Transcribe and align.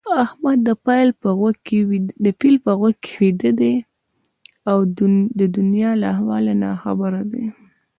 احمد 0.23 0.57
د 0.67 0.69
پيل 0.85 1.09
په 1.21 1.29
غوږ 1.39 1.55
کې 3.05 3.13
ويده 3.21 3.51
دی؛ 3.59 3.73
د 5.39 5.41
دونيا 5.55 5.91
له 6.01 6.05
احواله 6.13 6.53
ناخبره 6.63 7.21
دي. 7.31 7.45